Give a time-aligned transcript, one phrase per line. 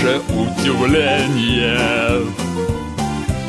[0.00, 2.24] наше удивление.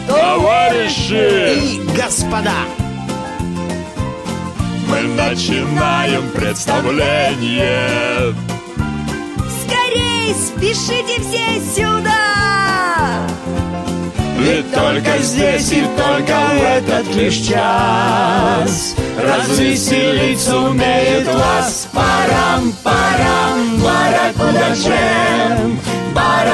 [0.07, 2.65] Товарищи и господа,
[4.87, 8.33] мы начинаем представление.
[9.63, 13.27] Скорей, спешите все сюда!
[14.37, 25.79] Ведь только здесь и только в этот лишь час Развеселить сумеет вас Парам-парам, барракуда джем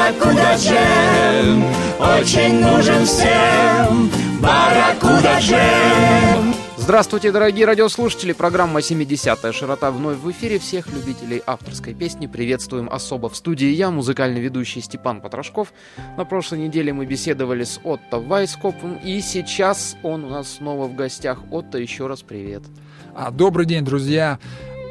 [0.08, 1.64] Барракуда джем
[2.00, 8.32] Очень нужен всем Барракуда джем Здравствуйте, дорогие радиослушатели!
[8.32, 10.58] Программа «70-я широта» вновь в эфире.
[10.58, 15.74] Всех любителей авторской песни приветствуем особо в студии я, музыкальный ведущий Степан Потрошков.
[16.16, 20.94] На прошлой неделе мы беседовали с Отто Вайскопом, и сейчас он у нас снова в
[20.94, 21.40] гостях.
[21.50, 22.62] Отто, еще раз привет.
[23.14, 24.38] А, добрый день, друзья!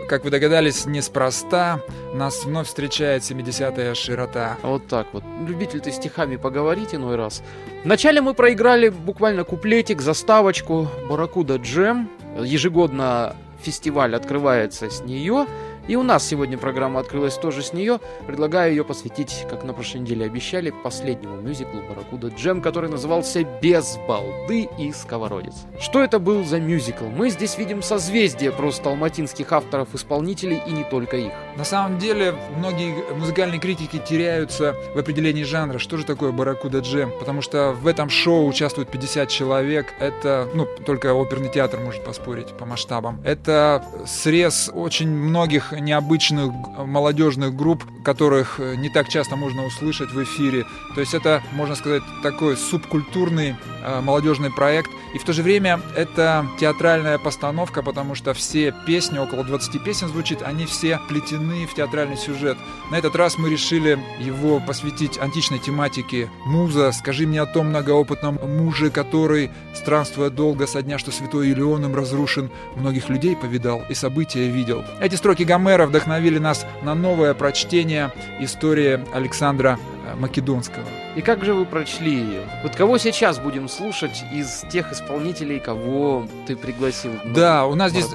[0.08, 1.82] Как вы догадались, неспроста
[2.14, 4.56] нас вновь встречает 70-я широта.
[4.64, 5.22] Вот так вот.
[5.46, 7.44] Любитель ты стихами поговорить иной раз.
[7.84, 12.10] Вначале мы проиграли буквально куплетик, заставочку Баракуда Джем.
[12.40, 15.46] Ежегодно фестиваль открывается с нее.
[15.88, 18.00] И у нас сегодня программа открылась тоже с нее.
[18.26, 23.98] Предлагаю ее посвятить, как на прошлой неделе обещали, последнему мюзиклу Баракуда Джем, который назывался «Без
[24.08, 25.54] балды и сковородец».
[25.80, 27.06] Что это был за мюзикл?
[27.06, 31.32] Мы здесь видим созвездие просто алматинских авторов-исполнителей и не только их.
[31.56, 35.78] На самом деле, многие музыкальные критики теряются в определении жанра.
[35.78, 37.12] Что же такое Баракуда Джем?
[37.18, 39.94] Потому что в этом шоу участвуют 50 человек.
[40.00, 43.22] Это, ну, только оперный театр может поспорить по масштабам.
[43.24, 50.24] Это срез очень многих необычных молодежных групп, которых э, не так часто можно услышать в
[50.24, 50.66] эфире.
[50.96, 54.90] То есть это, можно сказать, такой субкультурный э, молодежный проект.
[55.14, 60.08] И в то же время это театральная постановка, потому что все песни, около 20 песен
[60.08, 62.58] звучит, они все плетены в театральный сюжет.
[62.92, 66.30] На этот раз мы решили его посвятить античной тематике.
[66.46, 71.86] Муза, скажи мне о том многоопытном муже, который, странствуя долго со дня, что святой Илеон
[71.86, 74.84] им разрушен, многих людей повидал и события видел.
[75.02, 80.86] Эти строки Гомера вдохновили нас на новое прочтение истории Александра э, Македонского.
[81.18, 82.42] И как же вы прочли ее?
[82.62, 87.12] Вот кого сейчас будем слушать из тех исполнителей, кого ты пригласил?
[87.26, 88.06] Да, у нас здесь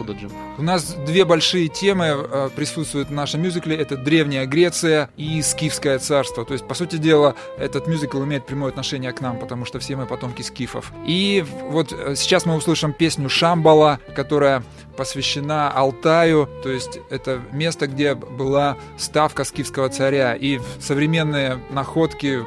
[0.56, 3.74] у нас две большие темы э, присутствуют в нашем мюзикле.
[3.74, 6.44] Это Древняя Греция и Скифское царство.
[6.44, 9.96] То есть, по сути дела, этот мюзикл имеет прямое отношение к нам, потому что все
[9.96, 10.92] мы потомки скифов.
[11.04, 14.62] И вот э, сейчас мы услышим песню Шамбала, которая
[14.96, 20.34] посвящена Алтаю, то есть это место, где была ставка скифского царя.
[20.34, 22.42] И современные находки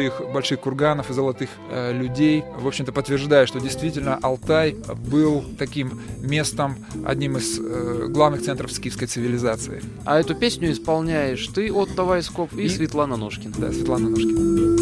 [0.00, 4.76] больших, больших курганов и золотых э, людей, в общем-то, подтверждают, что действительно Алтай
[5.10, 9.82] был таким местом, одним из э, главных центров скифской цивилизации.
[10.04, 13.54] А эту песню исполняешь ты, Отто Вайскоп и, и Светлана Ножкина.
[13.58, 14.80] Да, Светлана Ножкина.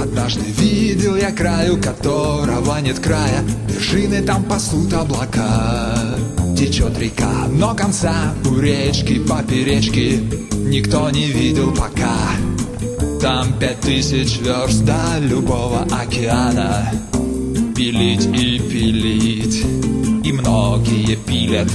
[0.00, 6.16] Однажды видел я краю, которого нет края Вершины там пасут облака
[6.56, 10.20] Течет река, но конца у речки поперечки
[10.52, 12.14] Никто не видел пока
[13.24, 16.92] Там пять тысяч верст до любого океана.
[17.74, 19.64] Пилить и пилить.
[20.22, 21.68] И многие пилят,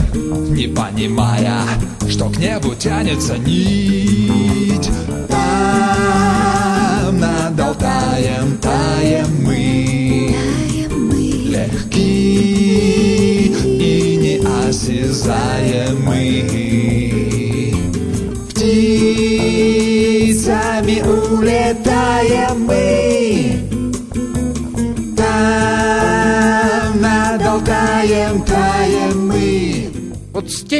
[0.51, 1.63] не понимая
[2.07, 4.91] Что к небу тянется нить.
[7.13, 10.35] Над Алтаем таем мы,
[11.49, 12.45] легки
[13.63, 16.18] и неосязаемы.
[21.29, 21.68] mulher.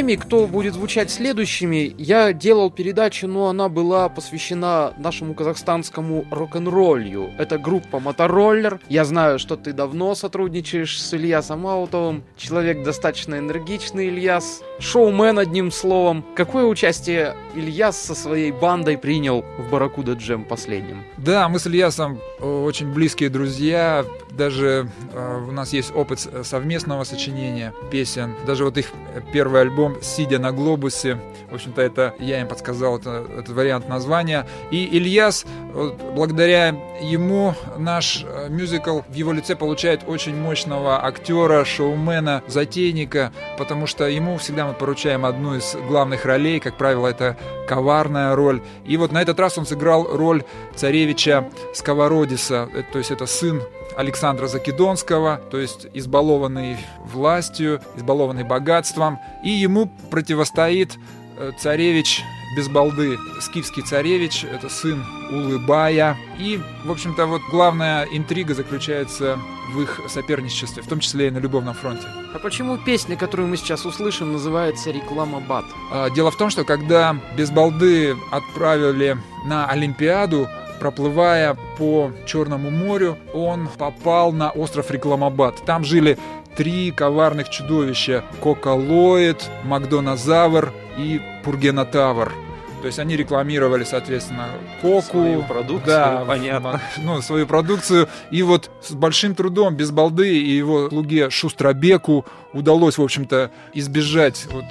[0.00, 7.28] Теми, кто будет звучать следующими, я делал передачу, но она была посвящена нашему казахстанскому рок-н-роллью.
[7.36, 8.80] Это группа Мотороллер.
[8.88, 12.24] Я знаю, что ты давно сотрудничаешь с Ильясом Аутовым.
[12.38, 14.62] Человек достаточно энергичный, Ильяс.
[14.78, 16.24] Шоумен, одним словом.
[16.34, 21.04] Какое участие Ильяс со своей бандой принял в Баракуда Джем последним?
[21.18, 24.06] Да, мы с Ильясом очень близкие друзья.
[24.32, 28.34] Даже э, у нас есть опыт совместного сочинения песен.
[28.46, 28.92] Даже вот их
[29.32, 31.18] первый альбом «Сидя на глобусе».
[31.50, 34.46] В общем-то, это я им подсказал это, этот вариант названия.
[34.70, 36.68] И Ильяс, вот, благодаря
[37.00, 44.08] ему наш э, мюзикл в его лице получает очень мощного актера, шоумена, затейника, потому что
[44.08, 47.36] ему всегда мы поручаем одну из главных ролей, как правило, это
[47.66, 48.62] коварная роль.
[48.84, 50.44] И вот на этот раз он сыграл роль
[50.76, 53.62] царевича Сковородиса, э, то есть это сын
[53.96, 60.98] Александра Закидонского, то есть избалованный властью, избалованный богатством, и ему противостоит
[61.38, 62.22] э, царевич
[62.56, 66.16] без балды скифский царевич, это сын Улыбая.
[66.38, 69.38] И, в общем-то, вот главная интрига заключается
[69.72, 72.06] в их соперничестве, в том числе и на любовном фронте.
[72.34, 75.64] А почему песня, которую мы сейчас услышим, называется «Реклама Бат»?
[75.92, 79.16] А, Дело в том, что когда без балды отправили
[79.46, 80.48] на Олимпиаду,
[80.80, 85.56] проплывая по Черному морю, он попал на остров Рекламабад.
[85.66, 86.18] Там жили
[86.56, 92.32] три коварных чудовища– Кокалоид, Макдоназавр и Пургенотавр.
[92.80, 94.48] То есть они рекламировали, соответственно,
[94.80, 95.02] коку.
[95.02, 96.80] Свою продукцию, да, понятно.
[96.96, 98.08] Ну, свою продукцию.
[98.30, 102.24] И вот с большим трудом, без балды и его слуге Шустрабеку
[102.54, 104.64] удалось, в общем-то, избежать вот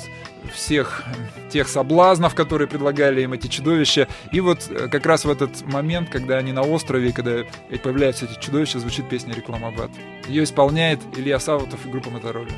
[0.52, 1.04] всех
[1.50, 4.08] тех соблазнов, которые предлагали им эти чудовища.
[4.32, 7.44] И вот э, как раз в этот момент, когда они на острове, когда
[7.84, 9.90] появляются эти чудовища, звучит песня «Рекламабад».
[10.28, 12.54] Ее исполняет Илья Савутов и группа «Мотороллер».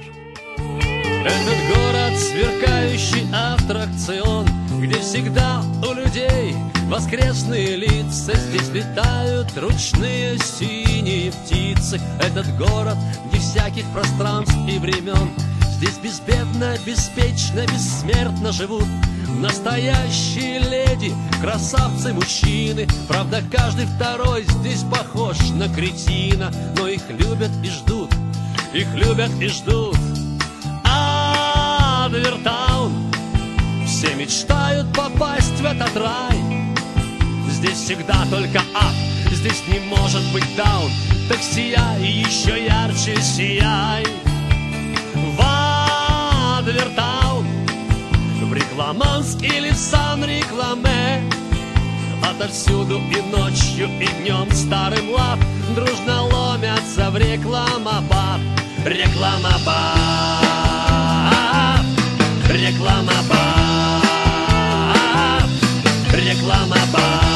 [1.24, 4.48] Этот город сверкающий аттракцион
[4.80, 6.56] Где всегда у людей
[6.88, 12.98] воскресные лица Здесь летают ручные синие птицы Этот город,
[13.28, 15.30] где всяких пространств и времен
[15.82, 18.86] Здесь безбедно, беспечно, бессмертно живут
[19.40, 21.12] Настоящие леди,
[21.42, 22.88] красавцы, мужчины.
[23.08, 28.14] Правда, каждый второй здесь похож на кретина Но их любят и ждут,
[28.76, 29.98] их любят и ждут.
[32.04, 32.94] Адвертаун
[33.88, 36.38] Все мечтают попасть в этот рай.
[37.50, 38.94] Здесь всегда только ад,
[39.32, 40.92] здесь не может быть даун.
[41.28, 44.06] Так сияй, еще ярче сияй
[46.62, 47.48] В Адвертаун
[48.40, 51.24] В Рекламанск или в Сан-Рекламе
[52.24, 55.40] Отовсюду и ночью, и днем старым лап
[55.74, 58.42] Дружно ломятся в рекламобат.
[58.86, 60.02] Рекламобат
[66.14, 67.31] Реклама баб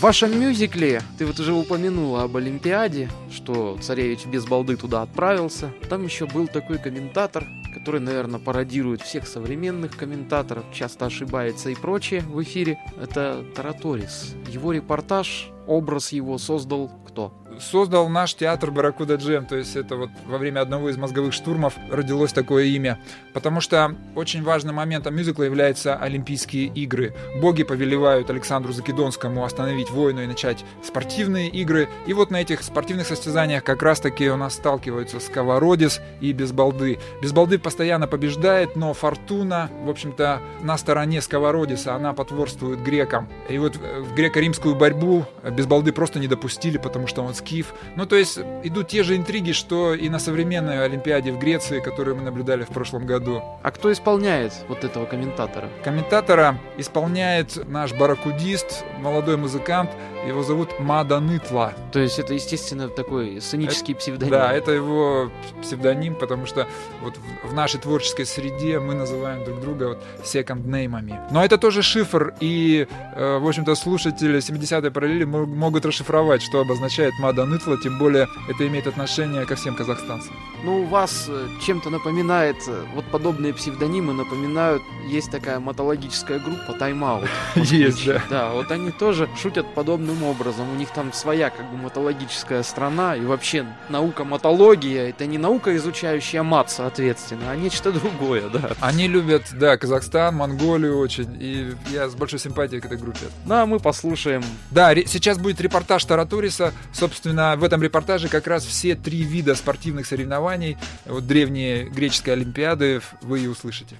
[0.00, 5.74] В вашем мюзикле ты вот уже упомянула об Олимпиаде, что царевич без балды туда отправился.
[5.90, 12.22] Там еще был такой комментатор, который, наверное, пародирует всех современных комментаторов, часто ошибается и прочее
[12.22, 12.78] в эфире.
[12.98, 14.34] Это Тараторис.
[14.48, 17.34] Его репортаж, образ его создал кто?
[17.60, 19.46] Создал наш театр Баракуда Джем.
[19.46, 22.98] То есть это вот во время одного из мозговых штурмов родилось такое имя.
[23.32, 27.14] Потому что очень важным моментом мюзикла являются Олимпийские игры.
[27.40, 31.88] Боги повелевают Александру Закидонскому остановить войну и начать спортивные игры.
[32.06, 36.98] И вот на этих спортивных состязаниях как раз-таки у нас сталкиваются Сковородис и Безбалды.
[37.22, 43.28] Безбалды постоянно побеждает, но Фортуна, в общем-то, на стороне Сковородиса, она потворствует грекам.
[43.48, 47.74] И вот в греко-римскую борьбу Безбалды просто не допустили, потому что он скиф.
[47.96, 52.16] Ну, то есть идут те же интриги, что и на современной Олимпиаде в Греции, которую
[52.16, 53.42] мы наблюдали в прошлом году.
[53.62, 55.68] А кто исполняет вот этого комментатора?
[55.84, 59.90] Комментатора исполняет наш баракудист, молодой музыкант,
[60.28, 61.72] его зовут Мада Нытла.
[61.92, 64.30] То есть это, естественно, такой сценический псевдоним.
[64.32, 65.30] Да, это его
[65.62, 66.66] псевдоним, потому что
[67.02, 71.18] вот в- в нашей творческой среде мы называем друг друга вот секонд-неймами.
[71.30, 72.86] Но это тоже шифр, и,
[73.16, 78.28] э, в общем-то, слушатели 70-й параллели мо- могут расшифровать, что обозначает Мада Нытла, тем более
[78.48, 80.34] это имеет отношение ко всем казахстанцам.
[80.64, 86.72] Ну, у вас э, чем-то напоминает, э, вот подобные псевдонимы напоминают, есть такая матологическая группа
[86.80, 87.28] Out.
[87.56, 88.22] Есть, да.
[88.28, 90.70] Да, вот они тоже шутят подобным образом.
[90.70, 95.76] У них там своя как бы матологическая страна, и вообще наука матология это не наука,
[95.76, 98.72] изучающая мат, соответственно, а нечто другое, да.
[98.80, 103.26] Они любят, да, Казахстан, Монголию очень, и я с большой симпатией к этой группе.
[103.46, 106.72] Ну, а мы послушаем Да, сейчас будет репортаж Таратуриса.
[106.92, 113.00] Собственно, в этом репортаже как раз все три вида спортивных соревнований, вот древние греческие олимпиады,
[113.22, 113.96] вы и услышите.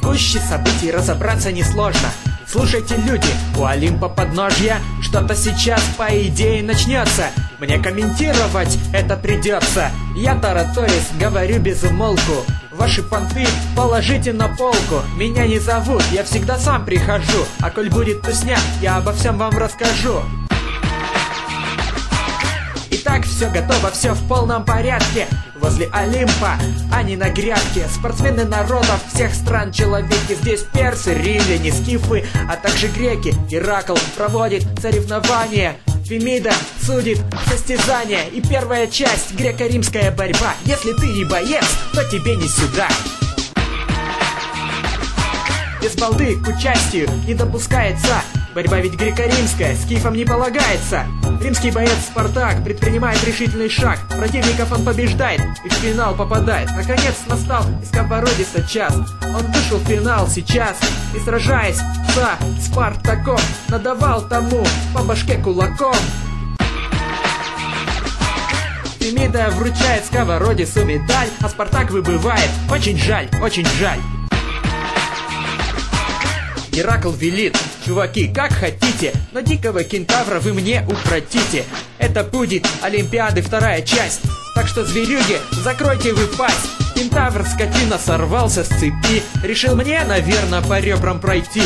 [0.00, 2.08] В гуще событий разобраться несложно.
[2.46, 3.26] Слушайте, люди,
[3.58, 4.80] у Олимпа подножья.
[5.02, 7.26] Что-то сейчас, по идее, начнется.
[7.58, 9.90] Мне комментировать это придется.
[10.14, 12.44] Я Тараторис, говорю без умолку.
[12.72, 15.02] Ваши понты положите на полку.
[15.16, 17.46] Меня не зовут, я всегда сам прихожу.
[17.60, 20.22] А коль будет тусня, я обо всем вам расскажу
[23.08, 25.28] Итак, все готово, все в полном порядке.
[25.60, 26.58] Возле Олимпа,
[26.92, 27.86] а не на грядке.
[27.88, 30.34] Спортсмены народов всех стран человеки.
[30.40, 33.32] Здесь персы, римляне, скифы, а также греки.
[33.48, 36.52] Иракл проводит соревнования Фемида
[36.84, 38.24] судит состязания.
[38.32, 40.54] И первая часть греко-римская борьба.
[40.64, 42.88] Если ты не боец, то тебе не сюда.
[45.80, 48.20] Без балды к участию не допускается
[48.56, 51.04] Борьба ведь греко-римская, скифам не полагается.
[51.42, 53.98] Римский боец Спартак предпринимает решительный шаг.
[54.08, 56.70] Противников он побеждает и в финал попадает.
[56.70, 58.96] Наконец настал из Сковородиса час.
[59.22, 60.78] Он вышел в финал сейчас
[61.14, 61.76] и сражаясь
[62.14, 65.94] со Спартаком, надавал тому по башке кулаком.
[68.98, 72.48] Фемида вручает Сковородису медаль, а Спартак выбывает.
[72.70, 74.00] Очень жаль, очень жаль.
[76.76, 77.56] Геракл велит,
[77.86, 81.64] чуваки, как хотите, но дикого кентавра вы мне укротите.
[81.98, 84.22] Это будет Олимпиады вторая часть,
[84.54, 86.70] так что, зверюги, закройте вы пасть.
[86.94, 91.62] Кентавр скотина сорвался с цепи, решил мне, наверное, по ребрам пройти.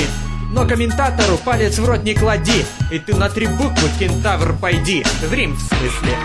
[0.52, 5.32] Но комментатору палец в рот не клади, и ты на три буквы кентавр пойди, в
[5.32, 6.16] Рим в смысле.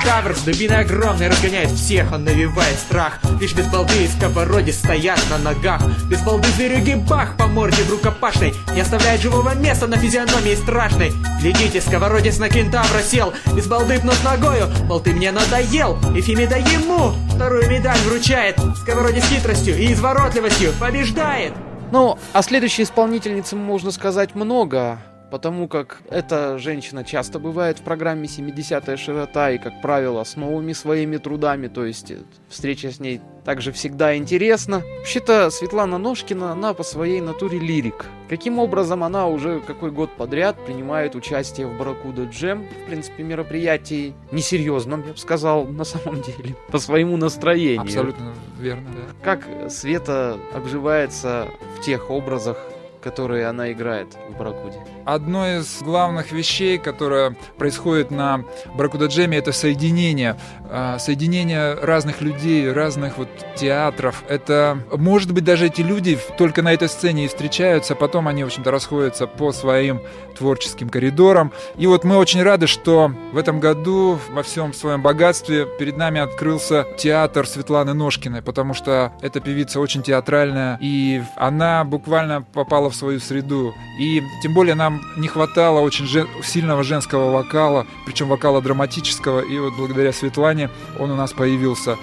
[0.00, 3.18] Кентавр с дубиной огромной разгоняет всех, он навевает страх.
[3.38, 5.82] Лишь без балды и сковороде стоят на ногах.
[6.08, 8.54] Без балды зверюги бах по морде в рукопашной.
[8.74, 11.12] Не оставляет живого места на физиономии страшной.
[11.42, 13.34] Глядите, сковородец на кентавра сел.
[13.54, 15.98] Без балды пнут ногою, мол, ты мне надоел.
[16.16, 18.56] И Фемида ему вторую медаль вручает.
[18.80, 21.52] Сковородец хитростью и изворотливостью побеждает.
[21.92, 24.98] Ну, о следующей исполнительнице можно сказать много,
[25.30, 30.72] потому как эта женщина часто бывает в программе «70-я широта» и, как правило, с новыми
[30.72, 32.18] своими трудами, то есть э,
[32.48, 34.82] встреча с ней также всегда интересна.
[34.98, 38.06] Вообще-то Светлана Ножкина, она по своей натуре лирик.
[38.28, 44.14] Каким образом она уже какой год подряд принимает участие в Баракуда Джем, в принципе, мероприятии
[44.30, 47.82] несерьезном, я бы сказал, на самом деле, по своему настроению.
[47.82, 49.14] Абсолютно верно, да.
[49.24, 52.58] Как Света обживается в тех образах,
[53.00, 54.78] которые она играет в Баракуде?
[55.04, 60.36] Одно из главных вещей, которое происходит на Баракуда Джеме, это соединение.
[60.72, 64.22] А, Соединение разных людей, разных вот театров.
[64.28, 68.46] Это, может быть, даже эти люди только на этой сцене и встречаются, потом они, в
[68.46, 70.00] общем-то, расходятся по своим
[70.38, 71.52] творческим коридорам.
[71.76, 76.20] И вот мы очень рады, что в этом году во всем своем богатстве перед нами
[76.20, 82.94] открылся театр Светланы Ножкиной, потому что эта певица очень театральная, и она буквально попала в
[82.94, 83.74] свою среду.
[83.98, 89.58] И тем более нам не хватало очень жен- сильного женского вокала, причем вокала драматического, и
[89.58, 91.96] вот благодаря Светлане он у нас появился.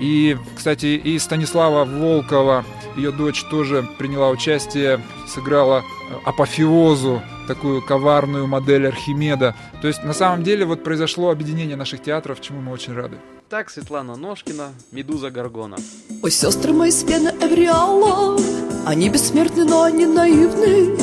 [0.00, 2.64] И, кстати, и Станислава Волкова,
[2.96, 9.54] ее дочь, тоже приняла участие, сыграла э, апофеозу, такую коварную модель Архимеда.
[9.80, 13.16] То есть, на самом деле, вот произошло объединение наших театров, чему мы очень рады.
[13.48, 15.76] Так, Светлана Ножкина, Медуза Гаргона.
[16.22, 18.38] Ой, сестры мои с пены Эвриала,
[18.86, 20.96] Они бессмертны, но они наивны,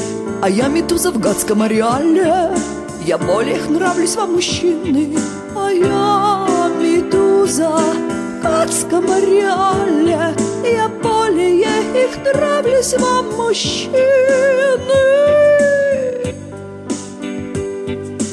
[0.43, 2.49] А я медуза в гадском ареале,
[3.05, 5.17] Я более их нравлюсь вам, мужчины,
[5.55, 10.35] А я медуза в гадском ареале,
[10.65, 11.61] Я более
[12.03, 13.95] их нравлюсь вам, мужчины.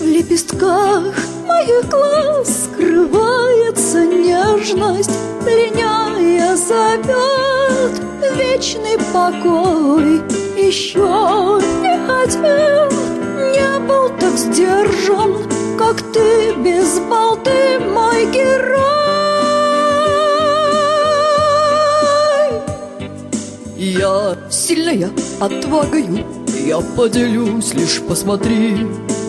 [0.00, 1.14] В лепестках
[1.47, 8.02] моих глаз скрывается нежность, Пленяя зовет
[8.37, 10.21] вечный покой.
[10.57, 11.70] Еще
[14.40, 15.35] сдержан,
[15.78, 18.80] Как ты без балды, мой герой.
[23.76, 26.25] Я сильная отвагою,
[26.66, 28.87] я поделюсь, лишь посмотри.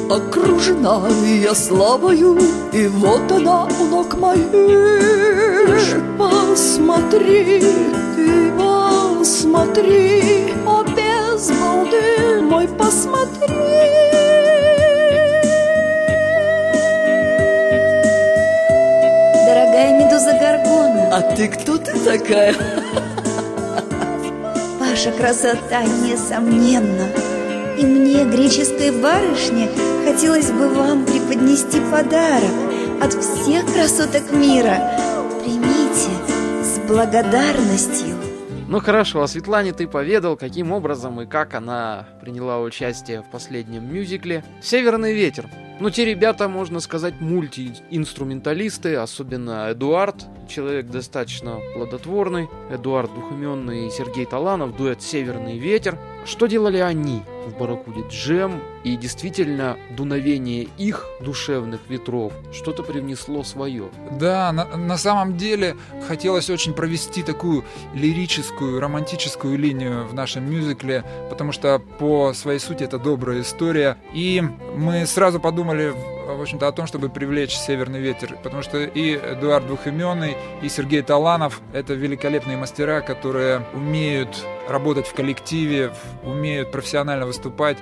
[0.09, 1.07] Окружена
[1.41, 2.37] я славою,
[2.73, 4.51] и вот она у ног моих.
[5.71, 7.61] Лишь посмотри,
[8.15, 14.10] ты посмотри, о без балды мой посмотри.
[21.11, 22.55] А ты кто ты такая?
[24.79, 27.07] ваша красота несомненна.
[27.77, 29.69] И мне, греческой барышне,
[30.05, 32.51] хотелось бы вам преподнести подарок
[33.01, 34.77] от всех красоток мира.
[35.41, 36.11] Примите
[36.61, 38.15] с благодарностью.
[38.67, 43.93] Ну хорошо, о Светлане ты поведал, каким образом и как она приняла участие в последнем
[43.93, 45.49] мюзикле «Северный ветер».
[45.81, 52.49] Ну, те ребята, можно сказать, мультиинструменталисты, особенно Эдуард, человек достаточно плодотворный.
[52.69, 55.97] Эдуард Духоменный и Сергей Таланов, дуэт «Северный ветер».
[56.25, 58.61] Что делали они в Баракуде Джем?
[58.83, 63.89] И действительно, дуновение их душевных ветров что-то привнесло свое.
[64.19, 65.75] Да, на, на самом деле
[66.07, 67.63] хотелось очень провести такую
[67.93, 73.97] лирическую, романтическую линию в нашем мюзикле, потому что по своей сути это добрая история.
[74.13, 74.43] И
[74.75, 75.93] мы сразу подумали
[76.25, 81.01] в общем-то, о том, чтобы привлечь северный ветер, потому что и Эдуард Двухименный, и Сергей
[81.01, 87.77] Таланов— это великолепные мастера, которые умеют работать в коллективе, умеют профессионально выступать,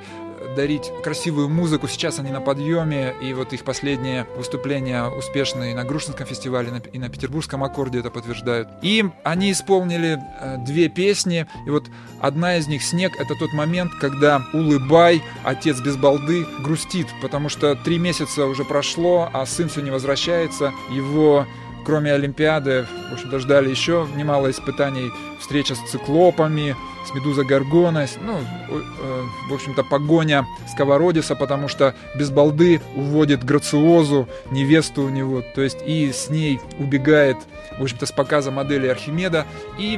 [0.55, 1.88] дарить красивую музыку.
[1.88, 7.10] Сейчас они на подъеме, и вот их последние выступления успешные на Грушинском фестивале и на
[7.10, 8.69] Петербургском аккорде это подтверждают.
[8.81, 11.86] И они исполнили э, две песни, и вот
[12.19, 17.75] одна из них «Снег»— это тот момент, когда Улыбай, отец без балды, грустит, потому что
[17.75, 21.46] три месяца уже прошло, а сын все не возвращается, его
[21.89, 26.75] кроме Олимпиады, в общем-то, ждали еще немало испытаний, встреча с циклопами,
[27.08, 34.29] с Медуза Гаргона, ну, э, в общем-то, погоня Сковородиса, потому что без балды уводит Грациозу,
[34.51, 37.38] невесту у него, то есть и с ней убегает,
[37.79, 39.48] в общем-то, с показа модели Архимеда.
[39.79, 39.98] И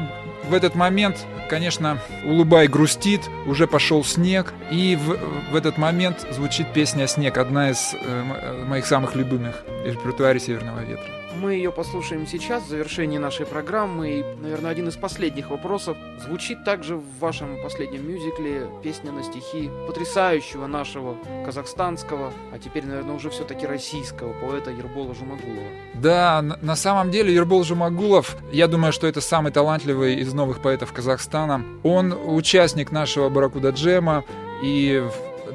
[0.49, 1.17] в этот момент,
[1.49, 5.17] конечно, Улыбай грустит, уже пошел снег, и в,
[5.51, 10.79] в этот момент звучит песня «Снег», одна из э, моих самых любимых в репертуаре «Северного
[10.85, 11.20] ветра».
[11.39, 14.19] Мы ее послушаем сейчас, в завершении нашей программы.
[14.19, 15.97] И, наверное, один из последних вопросов.
[16.25, 23.15] Звучит также в вашем последнем мюзикле песня на стихи потрясающего нашего казахстанского, а теперь, наверное,
[23.15, 25.67] уже все-таки российского поэта Ербола Жумагулова.
[25.95, 30.93] Да, на самом деле Ербол Жумагулов, я думаю, что это самый талантливый из новых поэтов
[30.93, 31.63] Казахстана.
[31.83, 34.23] Он участник нашего Баракуда Джема,
[34.61, 35.03] и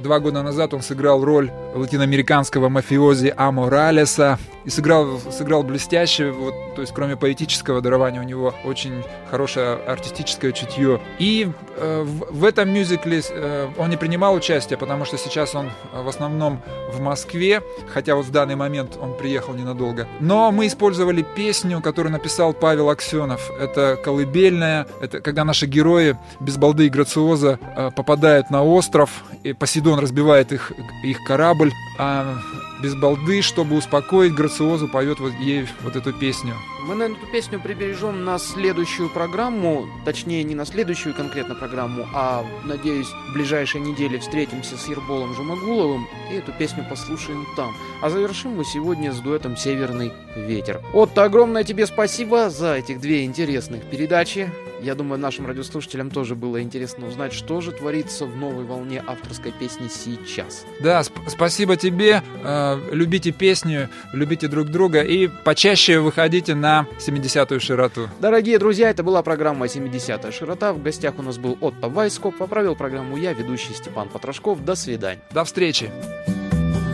[0.06, 6.80] два года назад он сыграл роль латиноамериканского мафиози Аморалеса и сыграл, сыграл блестяще, вот, то
[6.80, 11.00] есть кроме поэтического дарования у него очень хорошее артистическое чутье.
[11.18, 15.70] И э, в, в этом мюзикле э, он не принимал участие, потому что сейчас он
[15.92, 20.06] в основном в Москве, хотя вот в данный момент он приехал ненадолго.
[20.20, 23.50] Но мы использовали песню, которую написал Павел Аксенов.
[23.60, 29.52] Это колыбельная, это когда наши герои без балды и грациоза э, попадают на остров, и
[29.52, 30.72] Посейдон разбивает их,
[31.02, 32.38] их корабль, а
[32.82, 36.54] без балды, чтобы успокоить Грациозу, поет вот ей вот эту песню.
[36.82, 42.44] Мы, наверное, эту песню прибережем на следующую программу, точнее, не на следующую конкретно программу, а,
[42.64, 47.74] надеюсь, в ближайшие недели встретимся с Ерболом Жумагуловым и эту песню послушаем там.
[48.02, 50.80] А завершим мы сегодня с дуэтом «Северный ветер».
[50.92, 54.50] Отто, огромное тебе спасибо за этих две интересных передачи.
[54.82, 59.52] Я думаю, нашим радиослушателям тоже было интересно узнать, что же творится в новой волне авторской
[59.52, 60.64] песни сейчас.
[60.80, 62.22] Да, сп- спасибо тебе.
[62.44, 68.08] Э, любите песню, любите друг друга и почаще выходите на 70-ю широту.
[68.20, 70.72] Дорогие друзья, это была программа «70-я широта».
[70.72, 72.36] В гостях у нас был Отто Вайскоп.
[72.36, 74.62] Поправил программу я, ведущий Степан Потрошков.
[74.64, 75.20] До свидания.
[75.30, 75.90] До встречи.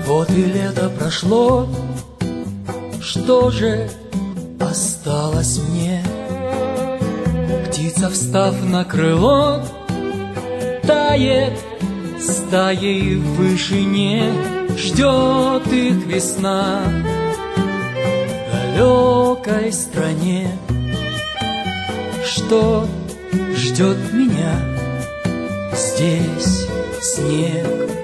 [0.06, 1.68] Вот и лето прошло,
[3.00, 3.88] что же
[4.60, 6.02] осталось мне?
[8.02, 9.62] Птица, встав на крыло,
[10.82, 11.52] тает
[12.20, 14.24] стаей в вышине,
[14.76, 16.82] ждет их весна
[18.48, 20.50] в далекой стране.
[22.24, 22.88] Что
[23.54, 24.56] ждет меня
[25.72, 26.66] здесь
[27.00, 28.01] снег.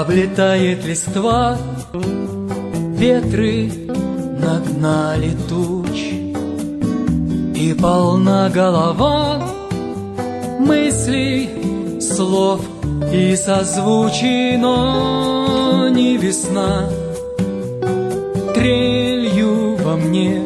[0.00, 1.56] Облетает листва,
[2.98, 3.70] ветры
[4.40, 5.98] нагнали туч,
[7.54, 9.40] И полна голова
[10.58, 12.60] мыслей, слов
[13.12, 16.88] и созвучий, но не весна
[18.52, 20.42] трелью во мне,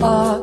[0.00, 0.37] а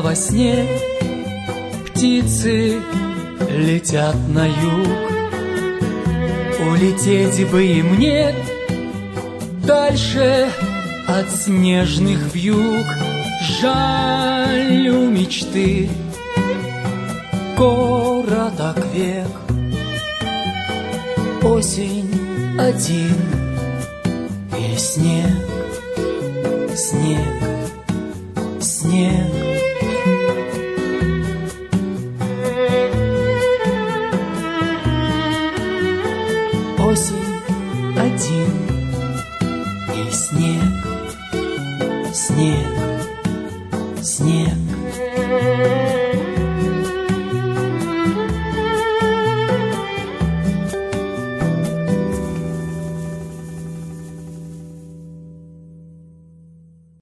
[0.00, 0.66] во сне.
[1.86, 2.80] Птицы
[3.50, 4.88] летят на юг.
[6.70, 8.34] Улететь бы и мне
[9.64, 10.48] Дальше
[11.06, 12.86] от снежных вьюг.
[13.60, 15.88] Жаль у мечты
[17.56, 19.28] Короток век.
[21.42, 22.10] Осень
[22.58, 23.16] один
[24.58, 25.30] И снег,
[26.74, 27.48] снег
[28.78, 29.47] снег.